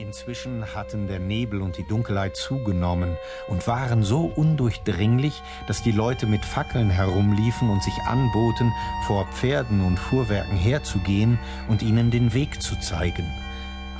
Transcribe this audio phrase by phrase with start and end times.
[0.00, 6.26] Inzwischen hatten der Nebel und die Dunkelheit zugenommen und waren so undurchdringlich, dass die Leute
[6.26, 8.72] mit Fackeln herumliefen und sich anboten,
[9.06, 13.26] vor Pferden und Fuhrwerken herzugehen und ihnen den Weg zu zeigen.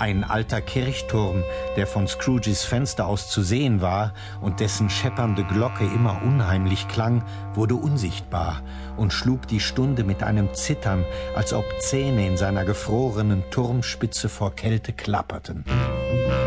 [0.01, 1.45] Ein alter Kirchturm,
[1.77, 7.23] der von Scrooges Fenster aus zu sehen war und dessen scheppernde Glocke immer unheimlich klang,
[7.53, 8.62] wurde unsichtbar
[8.97, 11.05] und schlug die Stunde mit einem Zittern,
[11.37, 15.66] als ob Zähne in seiner gefrorenen Turmspitze vor Kälte klapperten.
[15.66, 16.41] In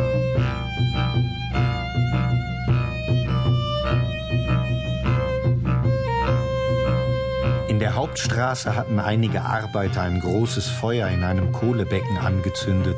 [8.03, 12.97] Hauptstraße hatten einige Arbeiter ein großes Feuer in einem Kohlebecken angezündet,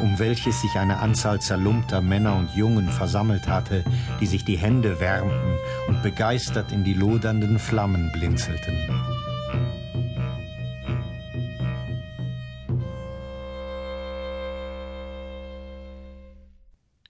[0.00, 3.82] um welches sich eine Anzahl zerlumpter Männer und Jungen versammelt hatte,
[4.20, 5.56] die sich die Hände wärmten
[5.88, 8.88] und begeistert in die lodernden Flammen blinzelten.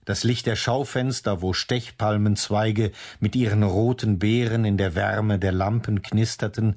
[0.06, 6.00] Das Licht der Schaufenster, wo Stechpalmenzweige mit ihren roten Beeren in der Wärme der Lampen
[6.00, 6.76] knisterten,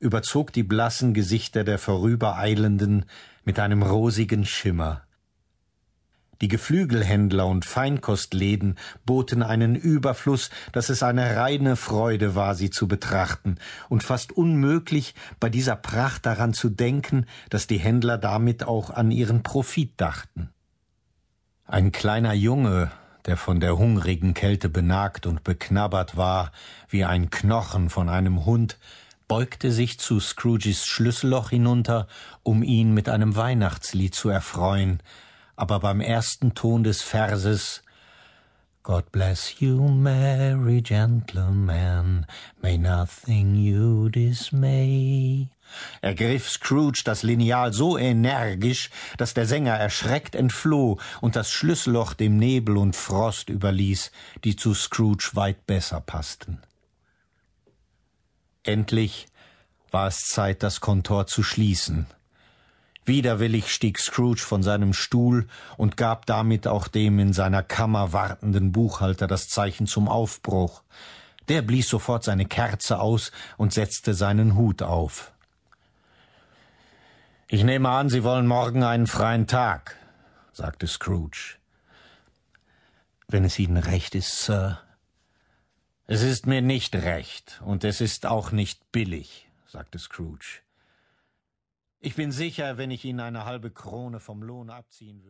[0.00, 3.04] überzog die blassen Gesichter der Vorübereilenden
[3.44, 5.02] mit einem rosigen Schimmer.
[6.40, 12.88] Die Geflügelhändler und Feinkostläden boten einen Überfluss, dass es eine reine Freude war, sie zu
[12.88, 13.56] betrachten,
[13.90, 19.10] und fast unmöglich, bei dieser Pracht daran zu denken, dass die Händler damit auch an
[19.10, 20.48] ihren Profit dachten.
[21.66, 22.90] Ein kleiner Junge,
[23.26, 26.52] der von der hungrigen Kälte benagt und beknabbert war,
[26.88, 28.78] wie ein Knochen von einem Hund,
[29.30, 32.08] beugte sich zu Scrooges Schlüsselloch hinunter,
[32.42, 35.00] um ihn mit einem Weihnachtslied zu erfreuen,
[35.54, 37.84] aber beim ersten Ton des Verses
[38.82, 42.26] God bless you, merry gentleman,
[42.60, 45.46] may nothing you dismay,
[46.00, 52.36] ergriff Scrooge das Lineal so energisch, dass der Sänger erschreckt entfloh und das Schlüsselloch dem
[52.36, 54.10] Nebel und Frost überließ,
[54.42, 56.58] die zu Scrooge weit besser passten.
[58.62, 59.26] Endlich
[59.90, 62.06] war es Zeit, das Kontor zu schließen.
[63.04, 68.72] Widerwillig stieg Scrooge von seinem Stuhl und gab damit auch dem in seiner Kammer wartenden
[68.72, 70.82] Buchhalter das Zeichen zum Aufbruch.
[71.48, 75.32] Der blies sofort seine Kerze aus und setzte seinen Hut auf.
[77.48, 79.96] Ich nehme an, Sie wollen morgen einen freien Tag,
[80.52, 81.56] sagte Scrooge.
[83.26, 84.78] Wenn es Ihnen recht ist, Sir.
[86.12, 90.58] Es ist mir nicht recht, und es ist auch nicht billig, sagte Scrooge.
[92.00, 95.28] Ich bin sicher, wenn ich Ihnen eine halbe Krone vom Lohn abziehen würde.